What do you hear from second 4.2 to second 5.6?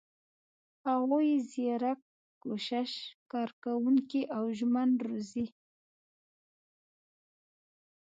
او ژمن روزي.